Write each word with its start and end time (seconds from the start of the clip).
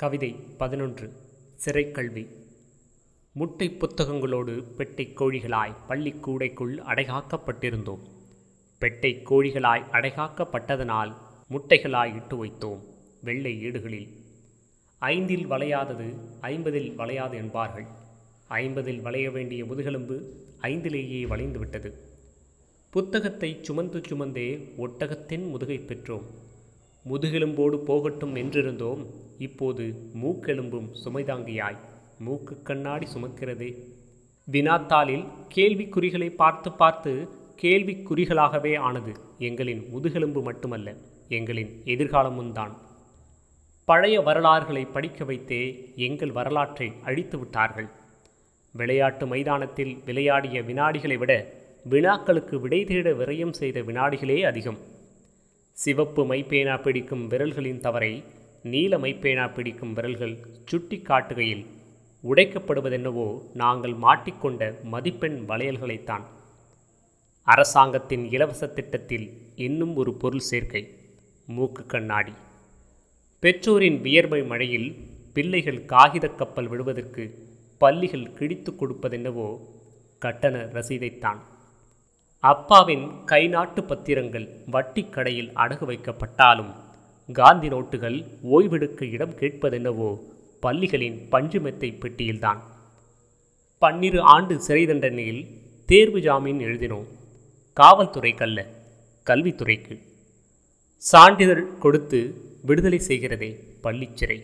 கவிதை 0.00 0.36
பதினொன்று 0.58 1.12
சிறைக்கல்வி. 1.54 2.26
முட்டை 3.32 3.70
புத்தகங்களோடு 3.70 4.62
பெட்டை 4.76 5.12
கோழிகளாய் 5.14 5.74
பள்ளிக்கூடைக்குள் 5.88 6.74
அடைகாக்கப்பட்டிருந்தோம். 6.90 8.04
பெட்டை 8.78 9.22
கோழிகளாய் 9.30 9.84
அடைகாக்கப்பட்டதனால் 9.92 11.14
முட்டைகளாய் 11.50 12.14
இட்டு 12.14 12.44
வைத்தோம் 12.44 12.78
வெள்ளை 13.22 13.62
ஏடுகளில். 13.62 14.08
ஐந்தில் 14.98 15.50
வளையாதது 15.50 16.08
ஐம்பதில் 16.42 16.94
வளையாது 16.96 17.34
என்பார்கள். 17.34 17.86
ஐம்பதில் 18.48 19.02
வளைய 19.02 19.30
வேண்டிய 19.30 19.64
முதுகெலும்பு 19.64 20.18
ஐந்திலேயே 20.62 21.22
வளைந்துவிட்டது 21.26 21.92
புத்தகத்தை 22.90 23.58
சுமந்து 23.62 23.98
சுமந்தே 23.98 24.50
ஒட்டகத்தின் 24.78 25.48
முதுகை 25.48 25.78
பெற்றோம். 25.78 26.28
முதுகெலும்போடு 27.04 27.76
போகட்டும் 27.76 28.36
என்றிருந்தோம். 28.36 29.26
இப்போது 29.38 29.84
மூக்கெலும்பும் 30.22 30.88
சுமைதாங்கியாய். 31.04 31.78
மூக்கு 32.18 32.62
கண்ணாடி 32.62 33.06
சுமக்கிறதே. 33.14 33.70
வினாத்தாளில் 34.50 35.24
கேள்விக்குறிகளை 35.54 36.28
பார்த்து 36.34 36.72
பார்த்து 36.72 37.28
கேள்விக்குறிகளாகவே 37.62 38.78
ஆனது 38.78 39.12
எங்களின் 39.38 39.88
முதுகெலும்பு 39.88 40.42
மட்டுமல்ல 40.42 40.94
எங்களின் 41.28 41.72
எதிர்காலமும் 41.84 42.52
தான். 42.52 42.74
பழைய 43.84 44.20
வரலாறுகளை 44.20 44.84
படிக்க 44.84 45.24
வைத்தே 45.24 45.62
எங்கள் 45.96 46.32
வரலாற்றை 46.32 46.92
அழித்து 47.02 47.38
விட்டார்கள். 47.38 47.88
விளையாட்டு 48.72 49.26
மைதானத்தில் 49.26 49.92
விளையாடிய 50.04 50.62
வினாடிகளை 50.62 51.18
விட 51.18 51.32
வினாக்களுக்கு 51.90 52.56
விடை 52.60 52.84
தேட 52.84 53.12
விரயம் 53.12 53.52
செய்த 53.52 53.80
வினாடிகளே 53.80 54.42
அதிகம். 54.42 54.78
சிவப்பு 55.70 56.24
மைப்பேனா 56.24 56.82
பிடிக்கும் 56.82 57.30
விரல்களின் 57.30 57.80
தவறை 57.80 58.12
நீலமைப்பேனா 58.64 59.52
பிடிக்கும் 59.52 59.92
விரல்கள் 59.92 60.38
சுட்டி 60.66 60.96
காட்டுகையில் 60.96 61.66
உடைக்கப்படுவதென்னவோ 62.24 63.40
நாங்கள் 63.54 63.92
மாட்டிக்கொண்ட 63.92 64.82
மதிப்பெண் 64.82 65.44
வளையல்களைத்தான். 65.48 66.22
அரசாங்கத்தின் 67.42 68.30
இலவச 68.30 68.66
திட்டத்தில் 68.66 69.30
இன்னும் 69.56 69.96
ஒரு 69.96 70.14
பொருள் 70.14 70.46
சேர்க்கை. 70.50 70.94
மூக்கு 71.46 71.86
கண்ணாடி. 71.86 72.32
பெற்றோரின் 73.40 74.00
வியர்வை 74.00 74.42
மழையில் 74.42 74.96
பிள்ளைகள் 75.32 75.84
காகித 75.84 76.28
கப்பல் 76.28 76.66
விடுவதற்கு 76.66 77.46
பள்ளிகள் 77.78 78.32
கிழித்து 78.32 78.72
கொடுப்பதென்னவோ 78.72 79.60
கட்டண 80.18 80.58
ரசீதைத்தான். 80.58 81.38
அப்பாவின் 82.40 83.10
கைநாட்டு 83.26 83.82
பத்திரங்கள் 83.82 84.48
வட்டி 84.66 85.04
கடையில் 85.04 85.52
அடகு 85.52 85.84
வைக்கப்பட்டாலும் 85.84 86.74
காந்தி 87.32 87.68
நோட்டுகள் 87.68 88.24
ஓய்வெடுக்க 88.50 89.10
இடம் 89.10 89.34
கேட்பதென்னவோ 89.34 90.20
பள்ளிகளின் 90.60 91.18
பஞ்சுமெத்தை 91.32 91.90
பெட்டியில்தான். 91.98 92.60
பன்னிரு 93.78 94.20
ஆண்டு 94.20 94.60
சிறை 94.60 94.86
தண்டனையில் 94.86 95.46
தேர்வு 95.86 96.20
ஜாமீன் 96.20 96.58
எழுதினோம். 96.58 97.04
காவல்துறைக்கல்ல 97.80 98.66
கல்வித்துறைக்கு. 99.26 99.98
சான்றிதழ் 100.96 101.78
கொடுத்து 101.78 102.34
விடுதலை 102.62 102.98
செய்கிறதே 102.98 103.50
பள்ளிச்சிறை. 103.82 104.38